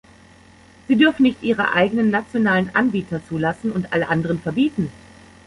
[0.87, 4.89] Sie dürfen nicht ihre eigenen nationalen Anbieter zulassen und alle anderen verbieten.